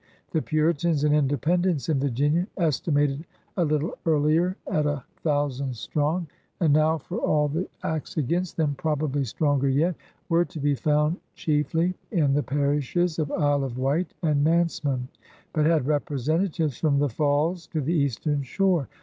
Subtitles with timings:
[0.31, 3.23] The Piuritans and Independents in Virginia— estimated
[3.55, 6.25] a little earlier at sl thousand strong"
[6.59, 9.69] and n6w, for all the ■■*'^^^^^—^ CHURCH AND KINGDOM 139 acts against them, probably stronger
[9.69, 9.95] yet—
[10.29, 15.05] were to be found chiefly in the parishes of Isle of Wight and Nansemond,
[15.53, 18.87] but had representatives from the Falls to the Eastern Shore.